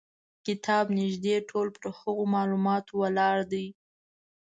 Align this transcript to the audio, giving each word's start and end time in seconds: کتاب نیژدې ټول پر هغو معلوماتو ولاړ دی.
کتاب 0.45 0.85
نیژدې 0.99 1.35
ټول 1.49 1.67
پر 1.75 1.85
هغو 1.97 2.23
معلوماتو 2.35 2.91
ولاړ 3.01 3.37
دی. 3.51 3.67